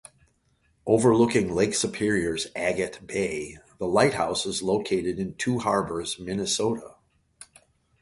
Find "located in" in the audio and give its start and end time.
4.63-5.35